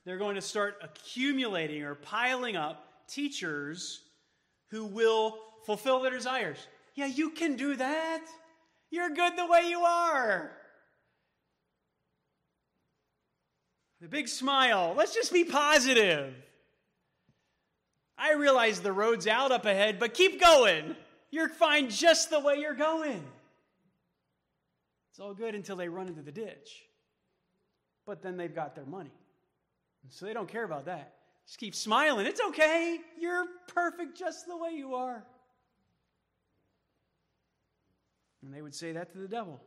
[0.05, 4.03] they're going to start accumulating or piling up teachers
[4.69, 6.57] who will fulfill their desires.
[6.95, 8.25] Yeah, you can do that.
[8.89, 10.51] You're good the way you are.
[14.01, 14.93] The big smile.
[14.95, 16.33] Let's just be positive.
[18.17, 20.95] I realize the road's out up ahead, but keep going.
[21.29, 23.23] You're fine just the way you're going.
[25.11, 26.83] It's all good until they run into the ditch.
[28.05, 29.11] But then they've got their money.
[30.09, 31.13] So they don't care about that.
[31.45, 32.25] Just keep smiling.
[32.25, 32.99] It's okay.
[33.19, 35.23] You're perfect just the way you are.
[38.43, 39.61] And they would say that to the devil.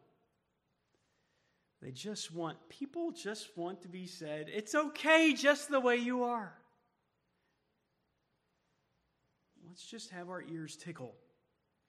[1.82, 6.24] They just want, people just want to be said, it's okay just the way you
[6.24, 6.54] are.
[9.70, 11.14] Let's just have our ears tickle.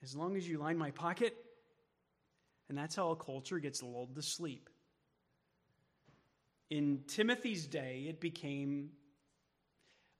[0.03, 1.35] As long as you line my pocket,
[2.69, 4.69] and that's how a culture gets lulled to sleep.
[6.69, 8.91] In Timothy's day, it became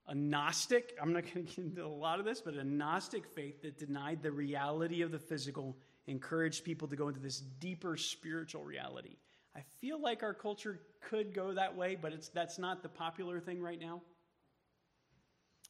[0.07, 3.27] a Gnostic, I'm not going to get into a lot of this, but a Gnostic
[3.27, 7.95] faith that denied the reality of the physical, encouraged people to go into this deeper
[7.95, 9.17] spiritual reality.
[9.55, 13.39] I feel like our culture could go that way, but it's, that's not the popular
[13.39, 14.01] thing right now.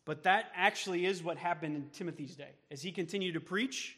[0.06, 2.50] But that actually is what happened in Timothy's day.
[2.72, 3.98] As he continued to preach,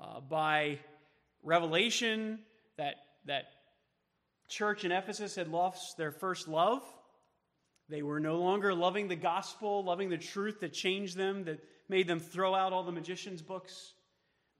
[0.00, 0.78] uh, by
[1.42, 2.40] revelation,
[2.76, 3.44] that, that
[4.48, 6.82] church in Ephesus had lost their first love.
[7.88, 12.06] They were no longer loving the gospel, loving the truth that changed them, that made
[12.06, 13.94] them throw out all the magician's books,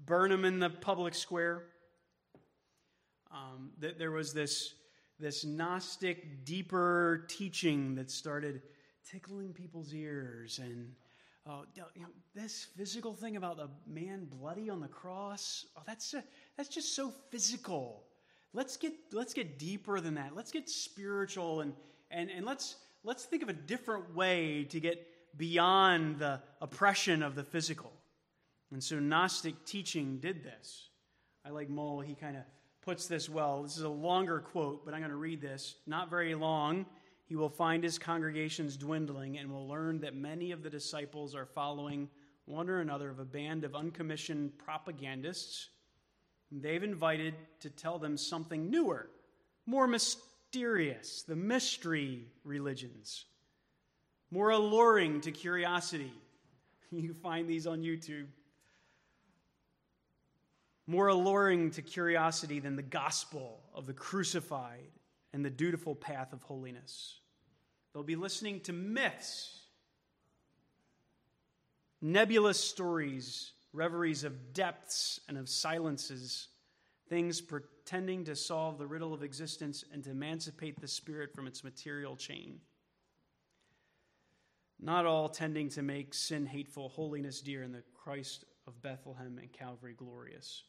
[0.05, 1.65] burn them in the public square.
[3.31, 4.75] Um, that there was this,
[5.19, 8.61] this Gnostic, deeper teaching that started
[9.11, 10.93] tickling people's ears and
[11.47, 16.15] oh, you know, this physical thing about the man bloody on the cross oh, that's,
[16.15, 16.21] uh,
[16.57, 18.05] that's just so physical.
[18.55, 20.37] Let's get let's get deeper than that.
[20.37, 21.73] Let's get spiritual and
[22.11, 25.07] and, and let's let's think of a different way to get
[25.39, 27.93] beyond the oppression of the physical.
[28.71, 30.89] And so gnostic teaching did this.
[31.47, 32.43] I like Moule he kind of
[32.83, 33.63] puts this well.
[33.63, 35.77] This is a longer quote but i'm going to read this.
[35.87, 36.85] Not very long
[37.33, 41.47] he will find his congregations dwindling and will learn that many of the disciples are
[41.47, 42.07] following
[42.45, 45.71] one or another of a band of uncommissioned propagandists
[46.51, 49.09] they've invited to tell them something newer,
[49.65, 53.25] more mysterious, the mystery religions,
[54.31, 56.13] more alluring to curiosity.
[56.91, 58.27] You find these on YouTube.
[60.87, 64.91] More alluring to curiosity than the gospel of the crucified
[65.33, 67.21] and the dutiful path of holiness.
[67.93, 69.61] They'll be listening to myths,
[72.01, 76.49] nebulous stories, reveries of depths and of silences,
[77.09, 81.63] things pretending to solve the riddle of existence and to emancipate the spirit from its
[81.63, 82.61] material chain.
[84.81, 89.53] Not all tending to make sin hateful, holiness dear, and the Christ of Bethlehem and
[89.53, 90.65] Calvary glorious.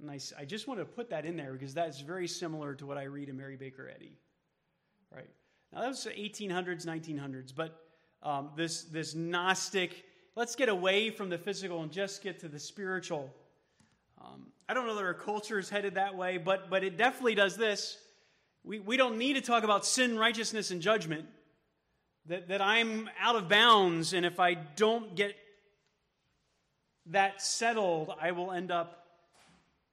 [0.00, 2.86] And I, I just want to put that in there because that's very similar to
[2.86, 4.18] what I read in Mary Baker Eddy.
[5.14, 5.30] Right?
[5.72, 7.80] Now, that was the 1800s, 1900s, but
[8.22, 12.58] um, this, this Gnostic, let's get away from the physical and just get to the
[12.58, 13.30] spiritual.
[14.20, 17.34] Um, I don't know that our culture is headed that way, but, but it definitely
[17.34, 17.98] does this.
[18.64, 21.26] We, we don't need to talk about sin, righteousness, and judgment.
[22.26, 25.36] That, that I'm out of bounds, and if I don't get
[27.06, 29.04] that settled, I will end up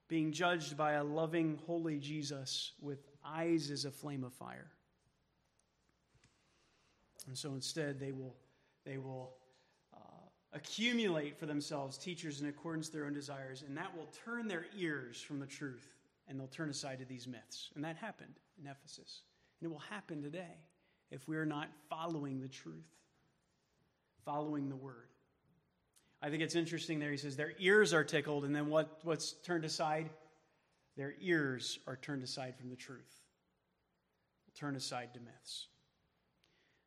[0.07, 4.71] being judged by a loving, holy Jesus with eyes as a flame of fire.
[7.27, 8.35] And so instead, they will,
[8.85, 9.33] they will
[9.93, 9.97] uh,
[10.53, 14.65] accumulate for themselves teachers in accordance to their own desires, and that will turn their
[14.77, 15.87] ears from the truth,
[16.27, 17.71] and they'll turn aside to these myths.
[17.75, 19.21] And that happened in Ephesus.
[19.59, 20.57] And it will happen today
[21.11, 22.89] if we are not following the truth,
[24.25, 25.07] following the word.
[26.21, 27.11] I think it's interesting there.
[27.11, 30.09] He says, Their ears are tickled, and then what, what's turned aside?
[30.95, 33.21] Their ears are turned aside from the truth,
[34.55, 35.67] turn aside to myths.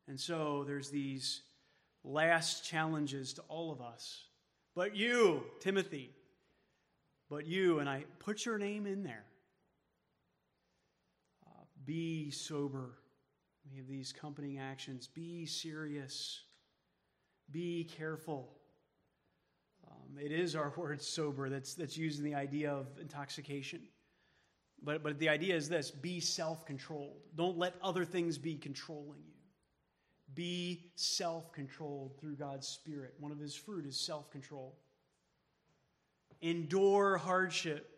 [0.07, 1.41] And so there's these
[2.03, 4.23] last challenges to all of us.
[4.75, 6.11] But you, Timothy,
[7.29, 9.25] but you, and I put your name in there.
[11.45, 12.99] Uh, be sober.
[13.69, 15.07] We have these accompanying actions.
[15.07, 16.41] Be serious.
[17.51, 18.49] Be careful.
[19.89, 23.81] Um, it is our word sober that's, that's using the idea of intoxication.
[24.81, 27.17] But, but the idea is this be self controlled.
[27.35, 29.36] Don't let other things be controlling you.
[30.33, 33.13] Be self controlled through God's Spirit.
[33.19, 34.75] One of his fruit is self control.
[36.41, 37.89] endure hardship.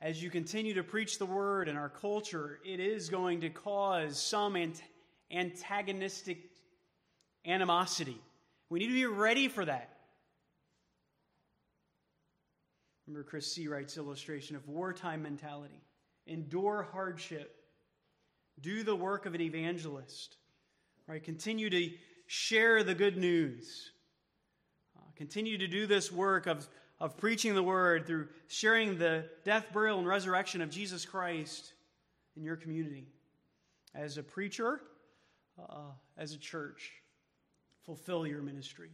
[0.00, 4.20] As you continue to preach the word in our culture, it is going to cause
[4.20, 4.56] some
[5.30, 6.50] antagonistic
[7.46, 8.20] animosity.
[8.68, 9.90] We need to be ready for that.
[13.06, 13.62] Remember Chris C.
[13.62, 15.80] Seawright's illustration of wartime mentality.
[16.26, 17.54] Endure hardship.
[18.60, 20.36] Do the work of an evangelist.
[21.06, 21.22] Right?
[21.22, 21.90] Continue to
[22.26, 23.90] share the good news.
[24.96, 26.68] Uh, continue to do this work of,
[27.00, 31.72] of preaching the word through sharing the death, burial, and resurrection of Jesus Christ
[32.36, 33.06] in your community.
[33.94, 34.80] As a preacher,
[35.58, 36.92] uh, as a church,
[37.84, 38.90] fulfill your ministry.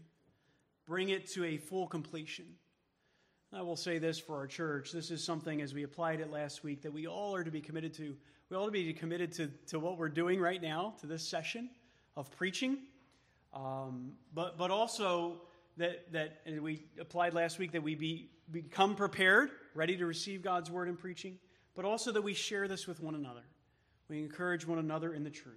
[0.87, 2.47] Bring it to a full completion.
[3.53, 4.91] I will say this for our church.
[4.91, 7.61] This is something, as we applied it last week, that we all are to be
[7.61, 8.17] committed to.
[8.51, 11.71] We all to be committed to, to what we're doing right now, to this session
[12.19, 12.79] of preaching.
[13.55, 15.41] Um, but, but also
[15.79, 20.71] that, that we applied last week that we be, become prepared, ready to receive God's
[20.71, 21.39] word in preaching,
[21.77, 23.45] but also that we share this with one another.
[24.09, 25.55] We encourage one another in the truth.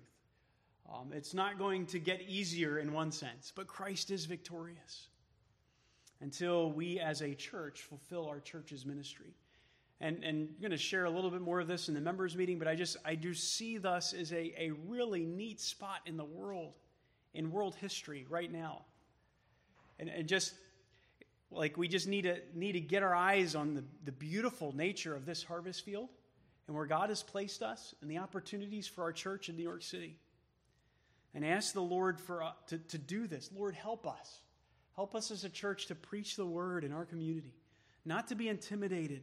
[0.87, 5.07] Um, it's not going to get easier in one sense, but Christ is victorious
[6.19, 9.33] until we as a church fulfill our church's ministry.
[10.01, 12.35] And, and I'm going to share a little bit more of this in the members
[12.35, 16.17] meeting, but I just I do see thus as a, a really neat spot in
[16.17, 16.73] the world,
[17.35, 18.81] in world history right now.
[19.99, 20.55] And, and just
[21.51, 25.15] like we just need to need to get our eyes on the, the beautiful nature
[25.15, 26.09] of this harvest field
[26.67, 29.83] and where God has placed us and the opportunities for our church in New York
[29.83, 30.17] City.
[31.35, 33.51] And ask the Lord for uh, to, to do this.
[33.55, 34.39] Lord, help us.
[34.95, 37.53] Help us as a church to preach the word in our community,
[38.03, 39.21] not to be intimidated,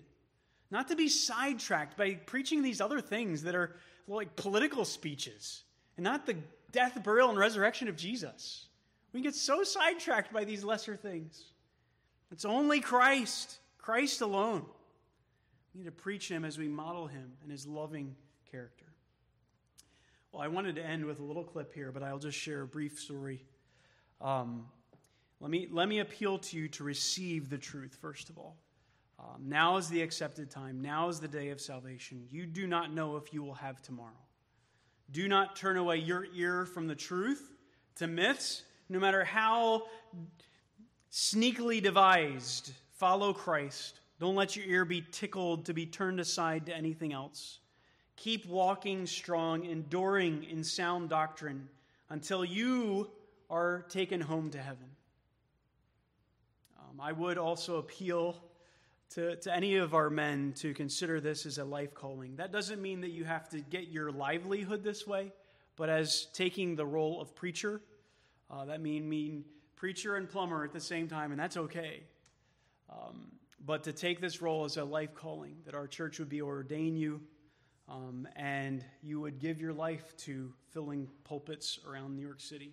[0.71, 5.63] not to be sidetracked by preaching these other things that are like political speeches
[5.97, 6.37] and not the
[6.73, 8.67] death, burial, and resurrection of Jesus.
[9.13, 11.43] We get so sidetracked by these lesser things.
[12.31, 14.65] It's only Christ, Christ alone.
[15.75, 18.15] We need to preach him as we model him and his loving
[18.51, 18.85] character.
[20.33, 22.67] Well, I wanted to end with a little clip here, but I'll just share a
[22.67, 23.45] brief story.
[24.21, 24.67] Um,
[25.41, 28.57] let me, let me appeal to you to receive the truth, first of all.
[29.19, 30.81] Um, now is the accepted time.
[30.81, 32.25] Now is the day of salvation.
[32.31, 34.13] You do not know if you will have tomorrow.
[35.11, 37.53] Do not turn away your ear from the truth
[37.97, 39.85] to myths, no matter how
[41.11, 42.73] sneakily devised.
[42.93, 44.01] Follow Christ.
[44.21, 47.59] Don't let your ear be tickled to be turned aside to anything else.
[48.17, 51.69] Keep walking strong, enduring in sound doctrine
[52.11, 53.11] until you
[53.49, 54.91] are taken home to heaven.
[56.79, 58.37] Um, I would also appeal
[59.11, 62.37] to, to any of our men to consider this as a life calling.
[62.37, 65.33] That doesn't mean that you have to get your livelihood this way,
[65.77, 67.81] but as taking the role of preacher,
[68.51, 69.45] uh, that mean mean
[69.77, 72.03] preacher and plumber at the same time, and that's okay.
[72.91, 73.33] Um,
[73.65, 76.97] but to take this role as a life calling, that our church would be ordain
[76.97, 77.21] you,
[77.89, 82.73] um, and you would give your life to filling pulpits around New York City.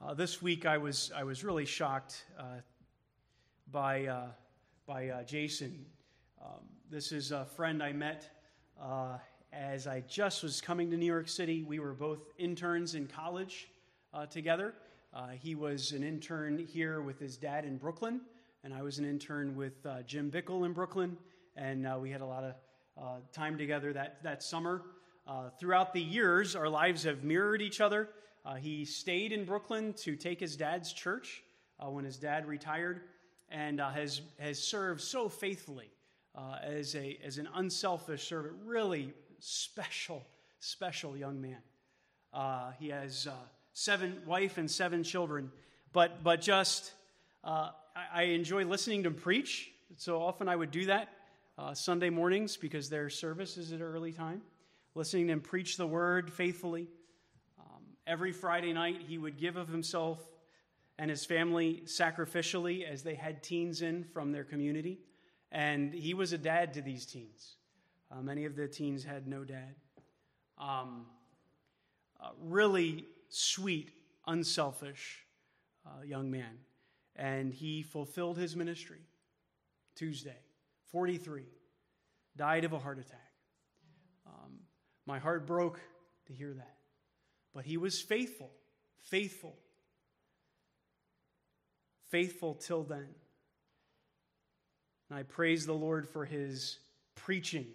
[0.00, 2.60] Uh, this week, I was I was really shocked uh,
[3.72, 4.26] by uh,
[4.86, 5.84] by uh, Jason.
[6.42, 6.60] Um,
[6.90, 8.28] this is a friend I met
[8.82, 9.18] uh,
[9.52, 11.62] as I just was coming to New York City.
[11.62, 13.68] We were both interns in college
[14.14, 14.74] uh, together.
[15.40, 18.20] he was an intern here with his dad in Brooklyn,
[18.64, 21.16] and I was an intern with Jim Bickle in Brooklyn.
[21.56, 24.82] And we had a lot of time together that that summer.
[25.60, 28.08] throughout the years, our lives have mirrored each other.
[28.44, 31.42] Uh, he stayed in Brooklyn to take his dad's church
[31.78, 33.02] uh, when his dad retired
[33.50, 35.90] and uh, has, has served so faithfully
[36.34, 38.54] uh, as, a, as an unselfish servant.
[38.64, 40.26] Really special,
[40.60, 41.58] special young man.
[42.32, 43.32] Uh, he has uh,
[43.72, 45.50] seven wife and seven children,
[45.92, 46.92] but, but just
[47.42, 47.70] I,
[48.12, 49.70] I, enjoy listening to him preach.
[49.96, 51.08] So often I would do that
[51.72, 54.42] Sunday mornings because their service is at an early time.
[54.94, 56.88] Listening to him preach the word faithfully.
[58.08, 60.18] Every Friday night, he would give of himself
[60.98, 64.98] and his family sacrificially as they had teens in from their community.
[65.52, 67.56] And he was a dad to these teens.
[68.10, 69.74] Uh, many of the teens had no dad.
[70.58, 71.06] Um,
[72.20, 73.92] uh, really sweet,
[74.26, 75.24] unselfish
[75.86, 76.58] uh, young man.
[77.14, 79.00] And he fulfilled his ministry
[79.94, 80.38] Tuesday,
[80.90, 81.44] 43,
[82.36, 83.32] died of a heart attack.
[84.26, 84.60] Um,
[85.06, 85.80] my heart broke
[86.26, 86.76] to hear that.
[87.54, 88.50] But he was faithful,
[89.00, 89.56] faithful,
[92.10, 93.08] faithful till then.
[95.10, 96.78] And I praise the Lord for his
[97.14, 97.66] preaching.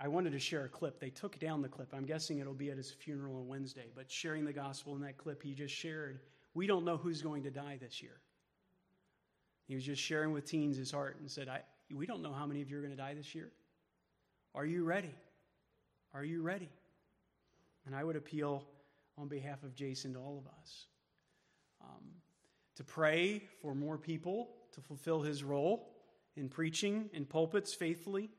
[0.00, 0.98] I wanted to share a clip.
[0.98, 1.92] They took down the clip.
[1.94, 3.86] I'm guessing it'll be at his funeral on Wednesday.
[3.94, 6.20] But sharing the gospel in that clip he just shared,
[6.54, 8.18] we don't know who's going to die this year.
[9.68, 11.60] He was just sharing with teens his heart and said, I,
[11.94, 13.52] We don't know how many of you are going to die this year.
[14.54, 15.14] Are you ready?
[16.12, 16.70] Are you ready?
[17.86, 18.64] And I would appeal
[19.16, 20.86] on behalf of Jason to all of us
[21.82, 22.04] um,
[22.80, 25.90] to pray for more people to fulfill his role
[26.34, 28.30] in preaching in pulpits faithfully.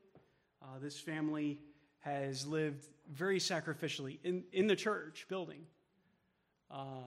[0.64, 1.60] Uh, this family
[2.00, 5.62] has lived very sacrificially in, in the church building
[6.72, 7.04] uh,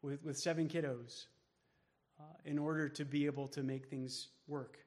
[0.00, 1.26] with, with seven kiddos
[2.18, 4.78] uh, in order to be able to make things work,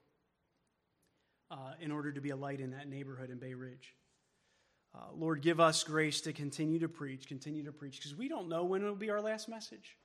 [1.51, 3.93] uh, in order to be a light in that neighborhood in Bay Ridge.
[4.95, 8.49] Uh, Lord, give us grace to continue to preach, continue to preach, because we don't
[8.49, 9.95] know when it'll be our last message.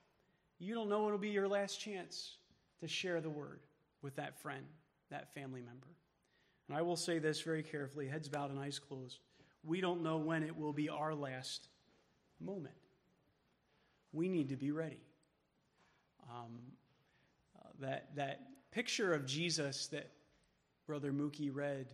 [0.59, 2.35] You don't know it'll be your last chance
[2.81, 3.61] to share the word
[4.01, 4.65] with that friend,
[5.09, 5.87] that family member.
[6.67, 9.19] And I will say this very carefully, heads bowed and eyes closed.
[9.63, 11.67] We don't know when it will be our last
[12.39, 12.75] moment.
[14.13, 15.01] We need to be ready.
[16.29, 16.59] Um,
[17.57, 18.41] uh, that, that
[18.71, 20.11] picture of Jesus that
[20.85, 21.87] Brother Mookie read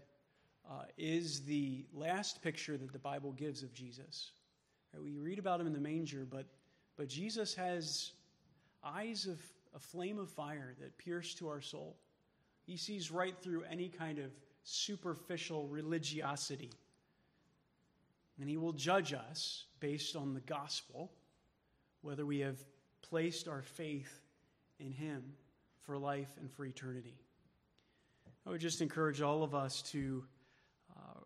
[0.70, 4.32] uh, is the last picture that the Bible gives of Jesus.
[4.94, 6.46] Right, we read about him in the manger, but,
[6.98, 8.12] but Jesus has
[8.86, 9.40] eyes of
[9.76, 11.98] a flame of fire that pierce to our soul.
[12.66, 14.32] He sees right through any kind of
[14.64, 16.72] superficial religiosity.
[18.40, 21.12] And he will judge us based on the gospel,
[22.02, 22.58] whether we have
[23.02, 24.22] placed our faith
[24.80, 25.24] in him
[25.82, 27.16] for life and for eternity.
[28.46, 30.24] I would just encourage all of us to
[30.96, 31.20] uh,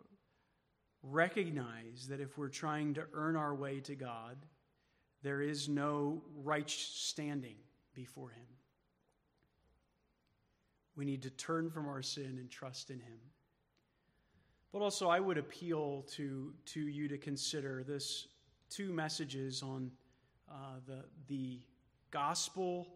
[1.04, 4.38] recognize that if we're trying to earn our way to God,
[5.22, 7.56] there is no right standing
[7.94, 8.46] before Him.
[10.96, 13.20] We need to turn from our sin and trust in Him.
[14.72, 18.28] But also, I would appeal to, to you to consider this
[18.70, 19.92] two messages on
[20.50, 21.60] uh, the, the
[22.12, 22.88] gospel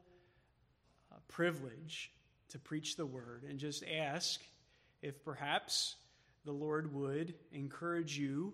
[1.12, 2.12] uh, privilege
[2.50, 4.42] to preach the word and just ask
[5.02, 5.96] if perhaps
[6.46, 8.54] the Lord would encourage you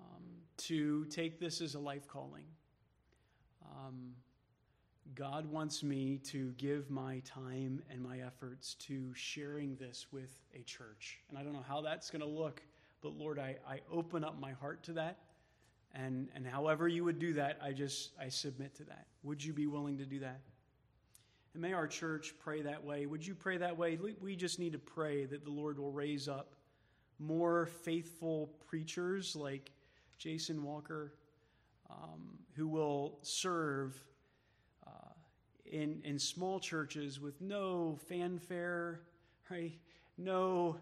[0.00, 0.22] um,
[0.56, 2.44] to take this as a life calling.
[3.72, 4.14] Um,
[5.14, 10.62] God wants me to give my time and my efforts to sharing this with a
[10.62, 11.18] church.
[11.28, 12.62] And I don't know how that's going to look,
[13.02, 15.18] but Lord, I, I open up my heart to that.
[15.94, 19.06] And, and however you would do that, I just I submit to that.
[19.22, 20.40] Would you be willing to do that?
[21.52, 23.04] And may our church pray that way.
[23.04, 23.98] Would you pray that way?
[24.20, 26.54] We just need to pray that the Lord will raise up
[27.18, 29.70] more faithful preachers like
[30.16, 31.12] Jason Walker
[32.02, 33.94] um, who will serve
[34.86, 35.12] uh,
[35.64, 39.00] in, in small churches with no fanfare,
[39.50, 39.72] right?
[40.18, 40.76] no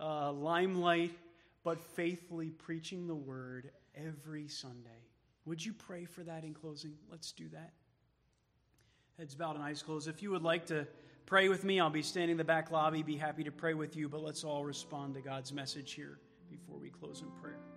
[0.00, 1.12] uh, limelight,
[1.64, 4.90] but faithfully preaching the word every Sunday.
[5.44, 6.94] Would you pray for that in closing?
[7.10, 7.72] Let's do that.
[9.18, 10.08] Heads bowed and eyes closed.
[10.08, 10.86] If you would like to
[11.24, 13.96] pray with me, I'll be standing in the back lobby, be happy to pray with
[13.96, 16.18] you, but let's all respond to God's message here
[16.50, 17.75] before we close in prayer.